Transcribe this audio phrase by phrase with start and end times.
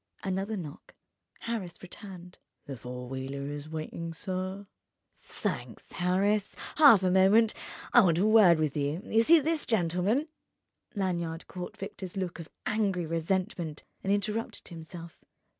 [0.23, 0.95] Another knock:
[1.41, 2.39] Harris returned.
[2.65, 4.65] "The four wheeler is w'iting, sir."
[5.19, 6.55] "Thanks, Harris.
[6.77, 7.53] Half a moment:
[7.93, 9.03] I want a word with you.
[9.05, 10.27] You see this gentleman?"
[10.95, 15.23] Lanyard caught Victor's look of angry resentment and interrupted himself.